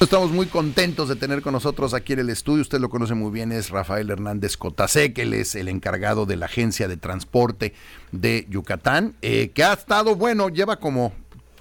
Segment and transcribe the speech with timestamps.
[0.00, 2.62] Estamos muy contentos de tener con nosotros aquí en el estudio.
[2.62, 6.36] Usted lo conoce muy bien, es Rafael Hernández Cotasé, que él es el encargado de
[6.36, 7.74] la agencia de transporte
[8.10, 11.12] de Yucatán, eh, que ha estado, bueno, lleva como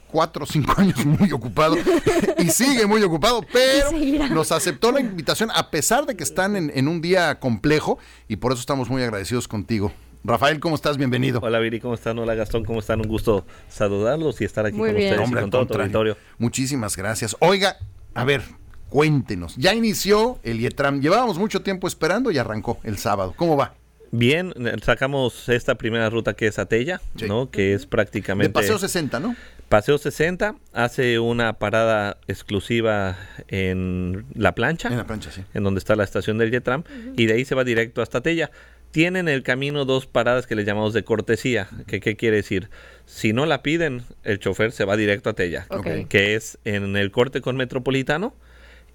[0.09, 1.75] cuatro o cinco años muy ocupado
[2.37, 3.91] y sigue muy ocupado, pero
[4.29, 7.99] nos aceptó la invitación a pesar de que están en, en, un día complejo
[8.29, 9.91] y por eso estamos muy agradecidos contigo.
[10.23, 10.95] Rafael, ¿cómo estás?
[10.95, 11.41] Bienvenido.
[11.43, 12.17] Hola Viri, ¿cómo están?
[12.19, 13.01] Hola Gastón, ¿cómo están?
[13.01, 16.15] Un gusto saludarlos y estar aquí con ustedes y con todo tu auditorio.
[16.37, 17.35] Muchísimas gracias.
[17.39, 17.77] Oiga,
[18.19, 18.41] a ver,
[18.89, 19.55] cuéntenos.
[19.55, 21.01] Ya inició el IETRAM.
[21.01, 23.33] Llevábamos mucho tiempo esperando y arrancó el sábado.
[23.35, 23.73] ¿Cómo va?
[24.11, 27.51] Bien, sacamos esta primera ruta que es Atella, ¿no?
[27.51, 28.49] Que es prácticamente...
[28.49, 29.35] De Paseo 60, ¿no?
[29.69, 33.17] Paseo 60 hace una parada exclusiva
[33.49, 34.89] en la plancha.
[34.89, 35.43] En la plancha, sí.
[35.53, 36.83] En donde está la estación del Yetram.
[37.15, 38.49] Y de ahí se va directo hasta Atella.
[38.91, 41.69] Tienen el camino dos paradas que le llamamos de cortesía.
[41.87, 42.69] ¿Qué quiere decir?
[43.05, 45.67] Si no la piden, el chofer se va directo a Tella,
[46.09, 48.33] que es en el corte con Metropolitano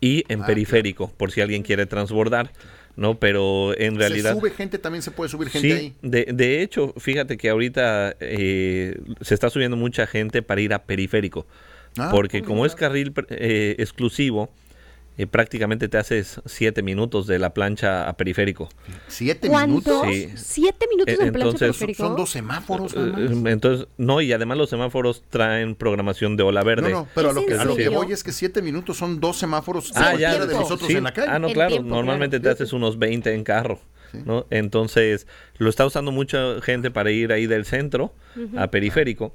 [0.01, 2.51] y en ah, periférico, por si alguien quiere transbordar.
[2.97, 3.19] ¿no?
[3.19, 4.35] Pero en realidad...
[4.35, 4.79] ¿Se sube gente?
[4.79, 5.95] ¿También se puede subir gente ahí?
[6.03, 10.85] De, de hecho, fíjate que ahorita eh, se está subiendo mucha gente para ir a
[10.85, 11.47] periférico.
[11.97, 14.51] Ah, porque como es carril eh, exclusivo,
[15.17, 18.69] eh, prácticamente te haces siete minutos de la plancha a periférico.
[19.07, 20.03] ¿Siete minutos?
[20.11, 20.33] Sí.
[20.37, 22.03] ¿Siete minutos de plancha a periférico?
[22.03, 22.95] Son dos semáforos.
[22.95, 26.91] Eh, entonces, no, y además los semáforos traen programación de ola verde.
[26.91, 29.21] No, no, pero a lo, que, a lo que voy es que siete minutos son
[29.21, 31.31] dos semáforos ah, ya, de nosotros en la calle.
[31.31, 33.81] Ah, no, claro, normalmente te haces unos 20 en carro.
[34.25, 34.47] ¿no?
[34.51, 35.27] Entonces,
[35.59, 38.13] lo está usando mucha gente para ir ahí del centro
[38.57, 39.35] a periférico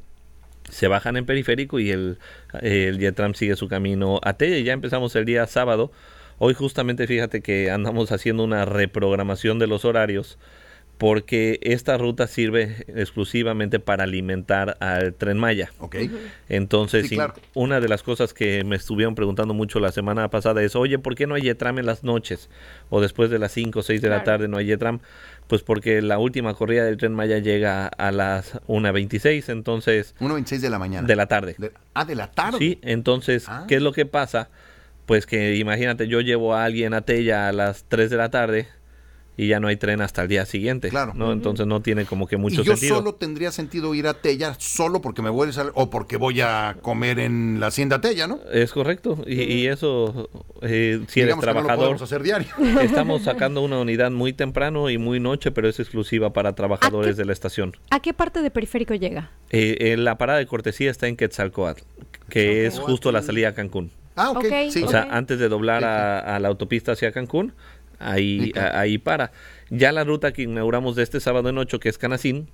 [0.69, 2.17] se bajan en periférico y el,
[2.61, 4.59] el Yetram sigue su camino a Tella.
[4.59, 5.91] Ya empezamos el día sábado.
[6.37, 10.37] Hoy justamente fíjate que andamos haciendo una reprogramación de los horarios
[10.99, 15.71] porque esta ruta sirve exclusivamente para alimentar al tren Maya.
[15.79, 15.95] Ok.
[16.49, 17.09] Entonces,
[17.53, 21.15] una de las cosas que me estuvieron preguntando mucho la semana pasada es, oye, ¿por
[21.15, 22.49] qué no hay Yetram en las noches?
[22.89, 24.99] O después de las 5 o 6 de la tarde no hay Yetram.
[25.47, 30.15] Pues porque la última corrida del tren Maya llega a las 1.26, entonces...
[30.19, 31.07] 1.26 de la mañana.
[31.07, 31.55] De la tarde.
[31.93, 32.57] ah, de la tarde.
[32.59, 33.63] Sí, entonces, ah.
[33.69, 34.49] ¿qué es lo que pasa?
[35.05, 38.67] Pues que imagínate, yo llevo a alguien a Tella a las 3 de la tarde
[39.39, 40.89] y ya no hay tren hasta el día siguiente.
[40.89, 41.13] Claro.
[41.15, 41.31] ¿no?
[41.31, 42.97] Entonces no tiene como que mucho y yo sentido.
[42.97, 46.41] solo tendría sentido ir a Tella solo porque me voy a salir, o porque voy
[46.41, 48.41] a comer en la hacienda Tella, ¿no?
[48.51, 49.23] Es correcto.
[49.25, 50.29] Y, eso,
[50.61, 51.97] eh, si eres trabajador.
[51.97, 52.49] No hacer diario.
[52.81, 57.23] Estamos sacando una unidad muy temprano y muy noche, pero es exclusiva para trabajadores de
[57.23, 57.77] la estación.
[57.91, 59.31] ¿A qué parte de periférico llega?
[59.51, 61.83] Eh, la parada de cortesía está en Quetzalcoatl,
[62.27, 63.89] que es justo la salida a Cancún.
[64.19, 64.45] Ah, ok.
[64.69, 64.83] Sí.
[64.83, 67.53] O sea, antes de doblar a, la autopista hacia Cancún,
[67.99, 69.31] ahí, ahí para.
[69.69, 72.49] Ya la ruta que inauguramos de este sábado en 8, que es Canacín,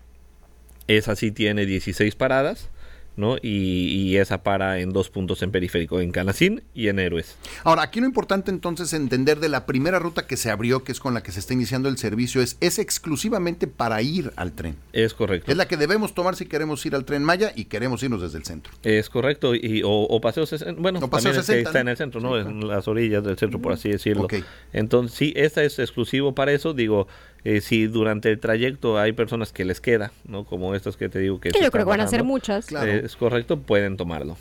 [0.88, 2.70] esa sí tiene 16 paradas
[3.18, 3.38] ¿no?
[3.42, 7.36] Y, esa para en dos puntos en periférico, en Canacín y en Héroes.
[7.64, 11.02] Ahora, aquí lo importante entonces entender de la primera ruta que se abrió, que es
[11.02, 14.78] con la que se está iniciando el servicio, es, es exclusivamente para ir al tren.
[14.94, 15.52] Es correcto.
[15.52, 18.38] Es la que debemos tomar si queremos ir al tren Maya y queremos irnos desde
[18.38, 18.72] el centro.
[18.84, 22.38] Es correcto, y, o, Paseo 60, bueno, paseo está en el centro, ¿no?
[22.40, 24.28] En las orillas del centro, por así decirlo.
[24.72, 27.08] Entonces, sí, esta es exclusivo para eso, digo,
[27.46, 30.46] eh, si durante el trayecto hay personas que les queda, ¿no?
[30.46, 31.50] Como estas que te digo que...
[31.52, 32.72] Que yo creo que van a ser muchas.
[32.72, 34.36] Eh, es correcto, pueden tomarlo.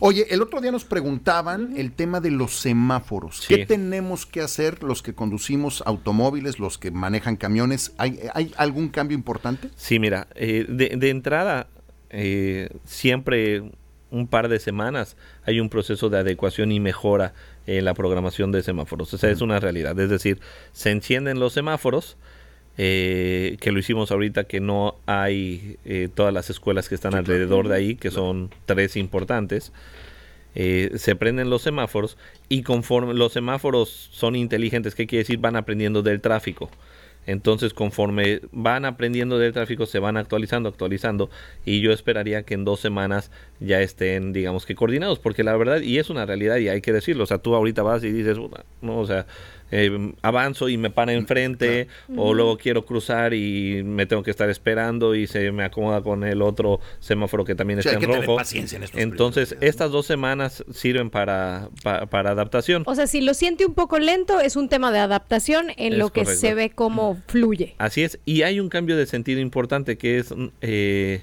[0.00, 3.44] Oye, el otro día nos preguntaban el tema de los semáforos.
[3.46, 7.92] ¿Qué tenemos que hacer los que conducimos automóviles, los que manejan camiones?
[7.96, 9.70] ¿Hay, hay algún cambio importante?
[9.76, 11.68] Sí, mira, eh, de, de, entrada,
[12.84, 13.70] siempre
[14.10, 17.34] un par de semanas hay un proceso de adecuación y mejora
[17.66, 19.12] en la programación de semáforos.
[19.12, 19.98] Esa es una realidad.
[19.98, 20.40] Es decir,
[20.72, 22.16] se encienden los semáforos,
[22.78, 27.68] eh, que lo hicimos ahorita, que no hay eh, todas las escuelas que están alrededor
[27.68, 29.72] de ahí, que son tres importantes.
[30.54, 32.16] Eh, se prenden los semáforos
[32.48, 35.38] y conforme los semáforos son inteligentes, ¿qué quiere decir?
[35.38, 36.70] Van aprendiendo del tráfico.
[37.26, 41.28] Entonces, conforme van aprendiendo del tráfico, se van actualizando, actualizando,
[41.64, 45.80] y yo esperaría que en dos semanas ya estén, digamos que coordinados, porque la verdad,
[45.80, 48.38] y es una realidad, y hay que decirlo, o sea, tú ahorita vas y dices,
[48.80, 49.26] no, o sea,
[49.70, 54.48] eh, avanzo y me para enfrente o luego quiero cruzar y me tengo que estar
[54.50, 58.38] esperando y se me acomoda con el otro semáforo que también está en rojo.
[58.94, 62.82] Entonces, estas dos semanas sirven para, para, adaptación.
[62.86, 66.10] O sea, si lo siente un poco lento, es un tema de adaptación en lo
[66.10, 67.74] que se ve cómo fluye.
[67.78, 70.34] Así es, y hay un cambio de sentido importante que es...
[70.60, 71.22] Eh,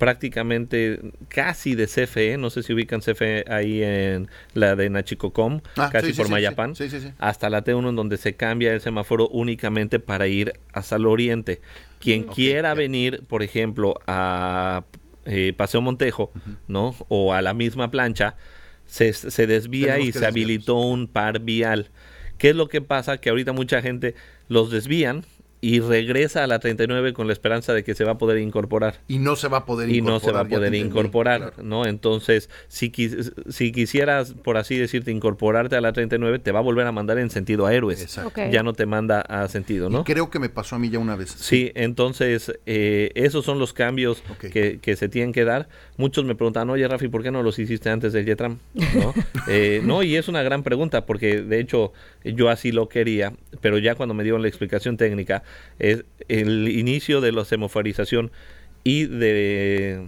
[0.00, 0.98] prácticamente
[1.28, 6.14] casi de CFE, no sé si ubican CFE ahí en la de Nachicocom, ah, casi
[6.14, 6.72] por Mayapán,
[7.18, 11.60] hasta la T1 en donde se cambia el semáforo únicamente para ir hasta el oriente.
[11.98, 14.84] Quien quiera venir, por ejemplo, a
[15.26, 16.32] eh, Paseo Montejo,
[16.66, 16.96] ¿no?
[17.08, 18.36] O a la misma plancha,
[18.86, 21.90] se, se desvía y se habilitó un par vial.
[22.38, 23.18] ¿Qué es lo que pasa?
[23.18, 24.14] Que ahorita mucha gente
[24.48, 25.26] los desvían
[25.60, 29.00] y regresa a la 39 con la esperanza de que se va a poder incorporar.
[29.08, 30.08] Y no se va a poder incorporar.
[30.08, 31.86] Y no se va a poder incorporar, ¿no?
[31.86, 32.92] Entonces, si,
[33.48, 37.18] si quisieras, por así decirte, incorporarte a la 39, te va a volver a mandar
[37.18, 38.18] en sentido a héroes.
[38.50, 40.04] Ya no te manda a sentido, ¿no?
[40.04, 41.30] creo que me pasó a mí ya una vez.
[41.30, 45.68] Sí, entonces, eh, esos son los cambios que, que, se tienen que dar.
[45.96, 48.58] Muchos me preguntan, oye, Rafi, ¿por qué no los hiciste antes del Yetram?
[48.74, 49.14] ¿No?
[49.48, 51.92] Eh, no, y es una gran pregunta, porque de hecho
[52.24, 55.42] yo así lo quería, pero ya cuando me dieron la explicación técnica,
[55.78, 58.30] es el inicio de la semaforización
[58.84, 60.06] y de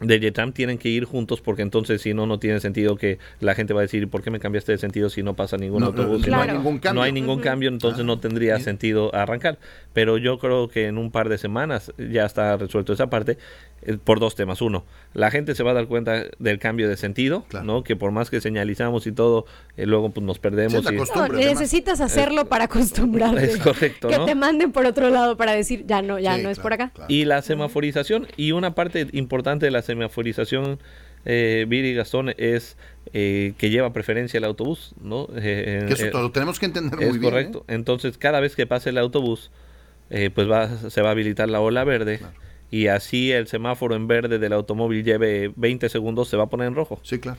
[0.00, 3.54] de Yetram tienen que ir juntos porque entonces si no no tiene sentido que la
[3.54, 6.26] gente va a decir ¿por qué me cambiaste de sentido si no pasa ningún autobús?
[6.28, 6.94] No, hay ningún cambio.
[6.94, 9.58] No hay ningún cambio, entonces no tendría sentido arrancar.
[9.94, 13.38] Pero yo creo que en un par de semanas ya está resuelto esa parte
[14.04, 14.60] por dos temas.
[14.62, 14.84] Uno,
[15.14, 17.84] la gente se va a dar cuenta del cambio de sentido, ¿no?
[17.84, 19.46] Que por más que señalizamos y todo,
[19.76, 20.84] eh, luego pues nos perdemos.
[21.32, 23.44] necesitas hacerlo para acostumbrarte.
[23.44, 26.58] Es correcto, Que te manden por otro lado para decir ya no, ya no es
[26.58, 26.92] por acá.
[27.08, 30.78] Y la semaforización y una parte importante de la semaforización,
[31.24, 32.76] eh, Viri Gastón, es
[33.12, 35.28] eh, que lleva preferencia el autobús, ¿no?
[35.36, 37.16] Eh, eso lo tenemos que entender muy bien.
[37.16, 37.64] Es correcto.
[37.68, 39.50] Entonces, cada vez que pase el autobús,
[40.08, 42.20] pues va, se va a habilitar la ola verde.
[42.70, 46.68] Y así el semáforo en verde del automóvil lleve 20 segundos, se va a poner
[46.68, 47.00] en rojo.
[47.02, 47.38] Sí, claro.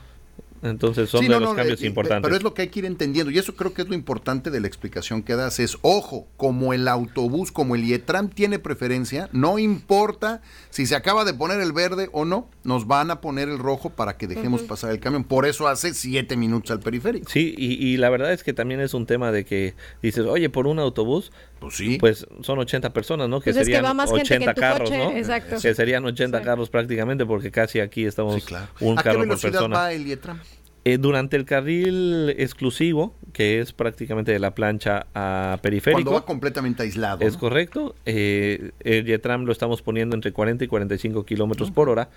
[0.62, 2.22] Entonces son de los cambios importantes.
[2.22, 4.50] Pero es lo que hay que ir entendiendo y eso creo que es lo importante
[4.50, 5.58] de la explicación que das.
[5.58, 11.24] Es, ojo, como el autobús, como el IETRAM tiene preferencia, no importa si se acaba
[11.24, 14.62] de poner el verde o no, nos van a poner el rojo para que dejemos
[14.62, 15.24] pasar el camión.
[15.24, 17.30] Por eso hace siete minutos al periférico.
[17.30, 20.66] Sí, y, la verdad es que también es un tema de que dices, oye, por
[20.66, 21.98] un autobús, pues sí.
[21.98, 23.40] Pues son 80 personas, ¿no?
[23.40, 25.12] Que pues serían 80 carros, ¿no?
[25.12, 25.56] Exacto.
[25.60, 28.46] Que serían 80 carros prácticamente porque casi aquí estamos
[28.80, 29.76] un carro por persona.
[29.76, 30.40] Va el IETRAM?
[30.88, 36.02] Eh, durante el carril exclusivo, que es prácticamente de la plancha a periférico.
[36.02, 37.26] Cuando va completamente aislado.
[37.26, 37.94] Es correcto.
[38.06, 42.08] Eh, el Yetram lo estamos poniendo entre 40 y 45 kilómetros por hora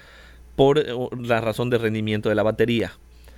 [0.55, 0.85] por eh,
[1.19, 2.93] la razón de rendimiento de la batería.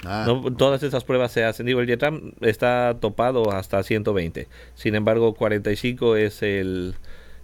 [0.06, 1.66] Ah, todas esas pruebas se hacen.
[1.66, 4.48] Digo, el Yetram está topado hasta 120.
[4.76, 6.94] Sin embargo, 45 es el...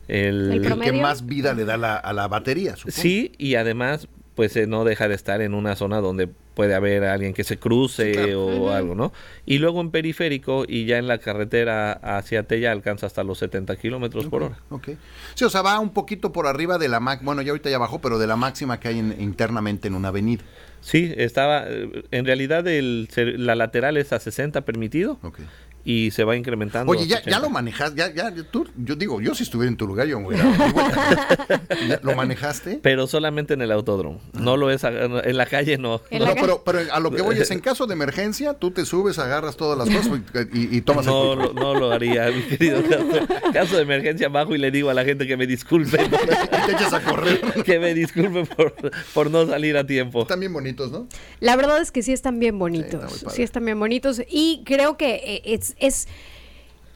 [0.08, 2.76] El, que más vida le da a la batería.
[2.76, 3.00] Supongo.
[3.00, 4.08] Sí, y además
[4.40, 7.60] pues eh, no deja de estar en una zona donde puede haber alguien que se
[7.60, 9.12] cruce o algo, ¿no?
[9.46, 13.76] Y luego en periférico y ya en la carretera hacia Tella alcanza hasta los 70
[13.76, 14.58] kilómetros por hora.
[14.70, 14.92] Ok.
[15.36, 17.80] Sí, o sea, va un poquito por arriba de la máxima, bueno, ya ahorita ya
[17.80, 20.44] bajó, pero de la máxima que hay internamente en una avenida.
[20.80, 25.20] Sí, estaba, eh, en realidad el, la lateral es a 60 permitido.
[25.22, 25.46] Okay
[25.90, 26.92] y se va incrementando.
[26.92, 29.88] Oye, ya, ya lo manejas, ya, ya, tú, yo digo, yo si estuviera en tu
[29.88, 30.20] lugar, yo
[32.04, 32.80] ¿Lo manejaste?
[32.84, 36.00] Pero solamente en el autódromo, no lo es, en la calle no.
[36.12, 39.18] no, pero, pero a lo que voy es, en caso de emergencia, tú te subes,
[39.18, 40.22] agarras todas las cosas
[40.54, 43.52] y, tomas no, el No lo haría, mi querido caso.
[43.52, 45.98] caso de emergencia, bajo y le digo a la gente que me disculpe.
[45.98, 47.42] te echas a correr.
[47.66, 48.76] que me disculpe por,
[49.12, 50.22] por no salir a tiempo.
[50.22, 51.08] Están bien bonitos, ¿no?
[51.40, 53.26] La verdad es que sí están bien bonitos.
[53.32, 56.08] Sí, están bien bonitos y creo que eh, es es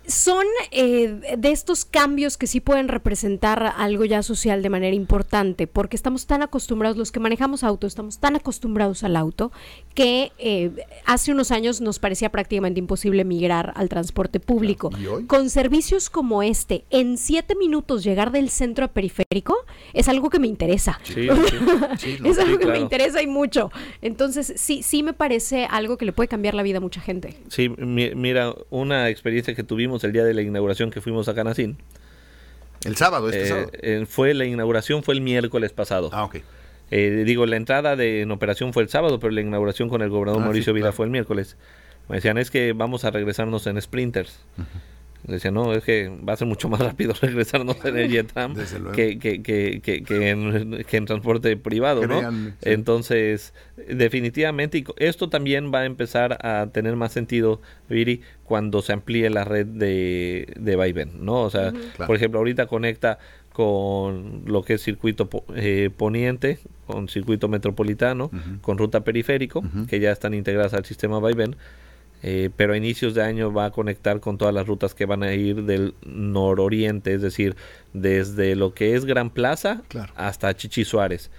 [0.06, 5.68] son eh, de estos cambios que sí pueden representar algo ya social de manera importante,
[5.68, 9.52] porque estamos tan acostumbrados, los que manejamos auto, estamos tan acostumbrados al auto,
[9.96, 10.72] que eh,
[11.06, 14.92] hace unos años nos parecía prácticamente imposible migrar al transporte público.
[15.28, 19.56] Con servicios como este, en siete minutos llegar del centro a periférico,
[19.94, 21.00] es algo que me interesa.
[21.16, 23.72] es algo que me interesa y mucho.
[24.02, 27.36] Entonces, sí, sí me parece algo que le puede cambiar la vida a mucha gente.
[27.48, 31.78] Sí, mira, una experiencia que tuvimos el día de la inauguración que fuimos a Canacín.
[32.86, 33.70] El sábado, este sábado.
[33.74, 36.10] Eh, fue la inauguración fue el miércoles pasado.
[36.14, 36.38] Ah, ok.
[36.92, 40.10] Eh, digo, la entrada de, en operación fue el sábado, pero la inauguración con el
[40.10, 41.58] gobernador ah, Mauricio Vida fue el miércoles.
[42.08, 44.40] Me decían, es que vamos a regresarnos en sprinters.
[45.24, 48.56] Decía, no, es que va a ser mucho más rápido regresarnos en el Jetam
[48.94, 52.22] que, que, que, que, en, transporte privado, ¿no?
[52.62, 53.54] Entonces,
[53.88, 59.46] definitivamente, esto también va a empezar a tener más sentido, Viri, cuando se amplíe la
[59.46, 61.42] red de, de vaivén, ¿no?
[61.42, 61.74] O sea,
[62.06, 63.20] por ejemplo, ahorita conecta
[63.54, 68.30] con lo que es circuito eh, poniente, con circuito metropolitano,
[68.62, 71.56] con ruta periférico, que ya están integradas al sistema vaivén
[72.26, 75.24] eh, pero a inicios de año va a conectar con todas las rutas que van
[75.24, 77.58] a ir del nororiente, es decir,
[77.92, 79.82] desde lo que es Gran Plaza
[80.16, 81.30] hasta Chichi Suárez.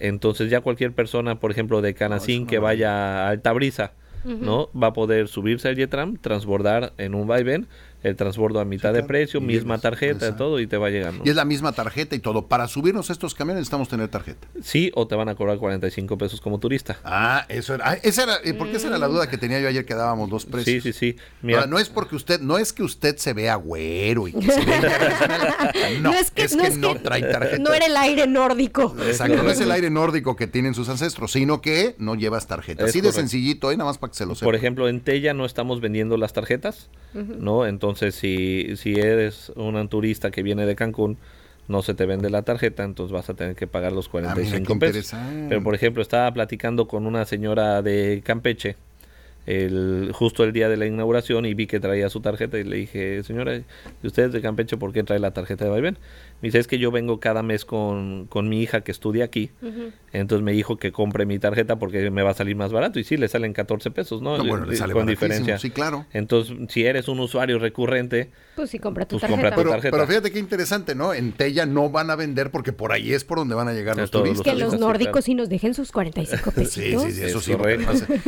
[0.00, 3.92] Entonces ya cualquier persona, por ejemplo, de Canacín que vaya a Altabrisa,
[4.24, 4.70] ¿no?
[4.70, 7.68] Va a poder subirse al Yetram, transbordar en un vaivén
[8.04, 11.24] el transbordo a mitad de precio, misma tarjeta, todo y te va llegando.
[11.24, 12.46] Y es la misma tarjeta y todo.
[12.46, 14.46] Para subirnos estos camiones necesitamos tener tarjeta.
[14.62, 16.98] Sí, o te van a cobrar 45 pesos como turista.
[17.02, 17.90] Ah, eso era.
[17.90, 20.44] Ah, esa era porque esa era la duda que tenía yo ayer que dábamos dos
[20.44, 20.82] precios.
[20.82, 21.16] Sí, sí, sí.
[21.40, 24.64] Mira, no, es porque usted, no es que usted se vea güero y que se
[24.66, 26.46] vea no, es que,
[26.76, 27.58] no, trae tarjeta.
[27.58, 28.94] No era el aire nórdico.
[29.06, 32.84] Exacto, no es el aire nórdico que tienen sus ancestros, sino que no llevas tarjeta.
[32.84, 34.44] Así de sencillito, y nada más para que se lo sepa.
[34.44, 37.66] Por ejemplo, en Tella no estamos vendiendo las tarjetas, ¿no?
[37.66, 41.18] Entonces, si, si eres un turista que viene de Cancún,
[41.68, 44.78] no se te vende la tarjeta, entonces vas a tener que pagar los 45 ah,
[44.78, 45.18] pesos.
[45.48, 48.76] Pero, por ejemplo, estaba platicando con una señora de Campeche,
[49.46, 52.76] el, justo el día de la inauguración y vi que traía su tarjeta y le
[52.76, 55.98] dije, señora, ¿y usted es de Campeche por qué trae la tarjeta de vaivén?
[56.44, 59.50] Me dice, es que yo vengo cada mes con, con mi hija que estudia aquí,
[60.12, 63.04] entonces me dijo que compre mi tarjeta porque me va a salir más barato y
[63.04, 64.36] sí, le salen 14 pesos, ¿no?
[64.44, 65.58] bueno, le sale con diferencia.
[65.58, 66.04] Sí, claro.
[66.12, 69.80] Entonces, si eres un usuario recurrente, pues sí, compra tu, pues tarjeta.
[69.90, 71.14] pero, fíjate qué interesante, ¿no?
[71.14, 73.96] En Tella no van a vender porque por ahí es por donde van a llegar
[73.96, 74.42] los turistas.
[74.42, 76.74] que los nórdicos sí nos dejen sus 45 pesos.
[76.74, 77.54] sí, sí, sí, eso sí.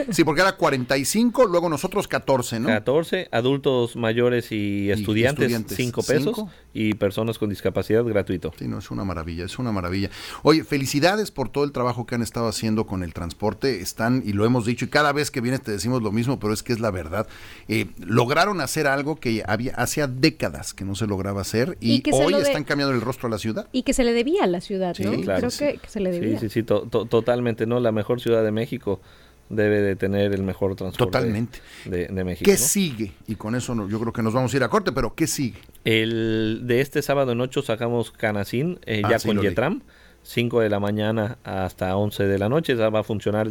[0.08, 2.68] Sí, porque era 45, luego nosotros 14, ¿no?
[2.68, 6.46] 14, adultos mayores y estudiantes, 5 pesos
[6.76, 8.52] y personas con discapacidad gratuito.
[8.58, 10.10] Sí, no, es una maravilla, es una maravilla.
[10.42, 13.80] Oye, felicidades por todo el trabajo que han estado haciendo con el transporte.
[13.80, 16.52] Están, y lo hemos dicho, y cada vez que vienes te decimos lo mismo, pero
[16.52, 17.26] es que es la verdad.
[17.68, 22.34] Eh, lograron hacer algo que había hacía décadas que no se lograba hacer y, hoy
[22.34, 23.68] están cambiando el rostro a la ciudad.
[23.72, 25.12] Y que se le debía a la ciudad, ¿no?
[25.12, 26.38] Creo Que, se le debía.
[26.38, 27.80] Sí, sí, sí, totalmente, ¿no?
[27.80, 29.00] La mejor ciudad de México
[29.48, 31.60] debe de tener el mejor transporte Totalmente.
[31.84, 32.50] De, México.
[32.50, 33.12] ¿Qué sigue?
[33.26, 35.58] Y con eso yo creo que nos vamos a ir a corte, pero ¿qué sigue?
[35.84, 39.82] El de este sábado en 8 sacamos Canacín, eh, ah, ya con Yetram,
[40.22, 43.48] 5 de la mañana hasta 11 de la noche, ya va a funcionar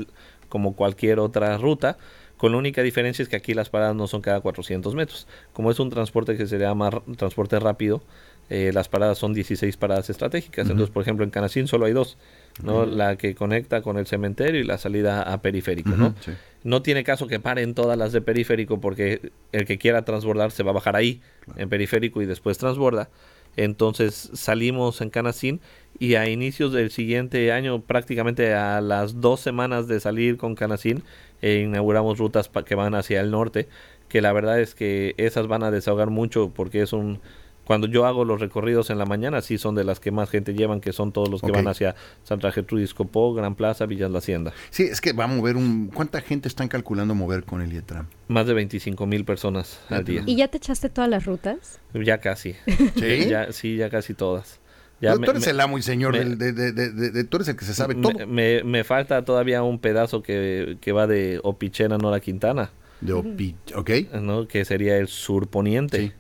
[0.50, 1.98] como cualquier otra ruta.
[2.38, 5.26] Con la única diferencia es que aquí las paradas no son cada 400 metros.
[5.54, 8.04] Como es un transporte que se llama transporte rápido,
[8.50, 10.70] eh, las paradas son 16 paradas estratégicas.
[10.70, 12.18] Entonces, por ejemplo, en Canacín solo hay dos.
[12.64, 12.86] ¿no?
[12.86, 16.16] La que conecta con el cementerio y la salida a periférico, ¿no?
[16.64, 20.64] No tiene caso que paren todas las de periférico porque el que quiera transbordar se
[20.64, 21.22] va a bajar ahí,
[21.58, 23.10] en periférico, y después transborda.
[23.58, 25.62] Entonces salimos en Canacín
[26.00, 31.04] y a inicios del siguiente año, prácticamente a las dos semanas de salir con Canacín,
[31.42, 33.68] eh, inauguramos rutas que van hacia el norte,
[34.10, 37.20] que la verdad es que esas van a desahogar mucho porque es un
[37.66, 40.54] cuando yo hago los recorridos en la mañana, sí son de las que más gente
[40.54, 44.20] llevan, que son todos los que van hacia Santa Gertrudis Copó, Gran Plaza, Villas La
[44.20, 44.54] Hacienda.
[44.70, 45.88] Sí, es que va a mover un...
[45.88, 48.08] ¿Cuánta gente están calculando mover con el IETRAM?
[48.28, 50.24] Más de 25 mil personas al día.
[50.26, 51.80] ¿Y ya te echaste todas las rutas?
[51.94, 52.56] Ya casi.
[52.96, 53.26] ¿Sí?
[53.30, 54.60] ya, sí, ya casi todas.
[55.02, 57.74] Ya tú eres el amo y señor, de, de, de, tú eres el que se
[57.74, 58.26] sabe todo.
[58.28, 62.72] Me, me, falta todavía un pedazo que, que va de Opichena, Nora Quintana.
[63.02, 63.90] De Opi, ok.
[64.22, 64.48] ¿no?
[64.48, 65.98] Que sería el surponiente.
[66.00, 66.14] Sí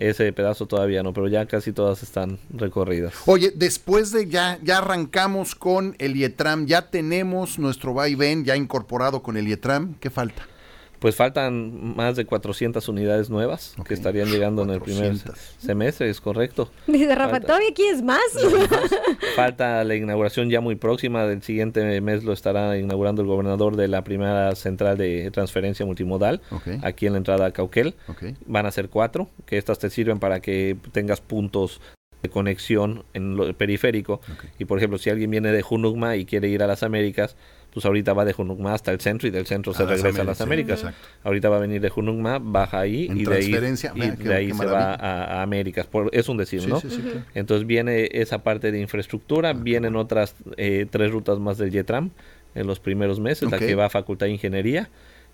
[0.00, 3.14] ese pedazo todavía no, pero ya casi todas están recorridas.
[3.26, 9.22] Oye, después de ya, ya arrancamos con el IETRAM, ya tenemos nuestro vaivén ya incorporado
[9.22, 10.46] con el IETRAM, ¿qué falta?
[11.00, 15.16] Pues faltan más de 400 unidades nuevas que estarían llegando en el primer
[15.58, 16.70] semestre, es correcto.
[16.86, 18.20] Dice Rafa, ¿todavía quieres más?
[19.34, 23.88] Falta la inauguración ya muy próxima, del siguiente mes lo estará inaugurando el gobernador de
[23.88, 26.42] la primera central de transferencia multimodal,
[26.82, 27.94] aquí en la entrada a Cauquel.
[28.44, 31.80] Van a ser cuatro, que estas te sirven para que tengas puntos
[32.22, 34.20] de conexión en lo periférico.
[34.58, 37.36] Y por ejemplo, si alguien viene de Junugma y quiere ir a las Américas,
[37.72, 40.40] pues ahorita va de Junugma hasta el centro y del centro se regresa a las
[40.40, 40.84] Américas.
[41.22, 44.94] ahorita va a venir de Junugma, baja ahí y de ahí, de ahí se va
[44.94, 45.86] a, Américas.
[45.86, 46.82] Por, es un decir, ¿no?
[47.34, 52.10] Entonces viene esa parte de infraestructura, vienen otras eh, tres rutas más del YETRAM
[52.54, 54.90] en los primeros meses, la que va a Facultad de Ingeniería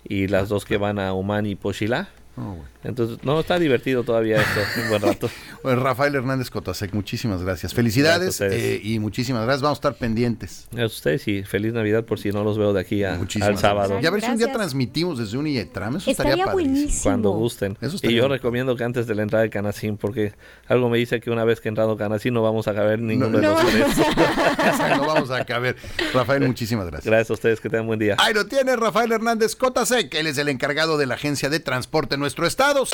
[0.07, 2.09] y las dos que van a Oman y Pochilá.
[2.39, 5.27] Oh, Entonces, no, está divertido todavía esto, un buen rato.
[5.63, 7.73] bueno, Rafael Hernández Cotasec, muchísimas gracias.
[7.73, 9.63] Felicidades eh, y muchísimas gracias.
[9.63, 10.67] Vamos a estar pendientes.
[10.77, 13.99] A ustedes y feliz Navidad por si no los veo de aquí a, al sábado.
[13.99, 17.01] Y a ver si un día transmitimos desde un IETRAM, eso estaría, buenísimo.
[17.01, 17.75] Cuando gusten.
[18.03, 20.33] y yo recomiendo que antes de la entrada de Canacín, porque
[20.67, 23.39] algo me dice que una vez que he entrado Canacín no vamos a caber ninguno
[23.39, 23.97] de los tres.
[24.97, 25.75] no vamos a caber.
[26.13, 27.07] Rafael, muchísimas gracias.
[27.07, 28.15] Gracias a ustedes, que tengan buen día.
[28.19, 32.15] Ahí lo tiene Rafael Hernández Cotasec, él es el encargado de la agencia de transporte
[32.27, 32.89] nuestro estados.